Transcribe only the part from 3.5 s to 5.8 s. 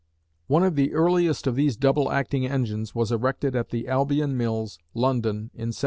at the Albion Mills, London, in 1786.